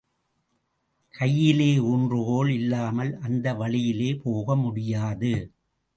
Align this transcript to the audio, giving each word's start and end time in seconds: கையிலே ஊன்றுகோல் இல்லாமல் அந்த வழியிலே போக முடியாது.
கையிலே 1.13 1.69
ஊன்றுகோல் 1.79 2.49
இல்லாமல் 2.49 3.11
அந்த 3.19 3.53
வழியிலே 3.53 4.11
போக 4.23 4.55
முடியாது. 4.55 5.33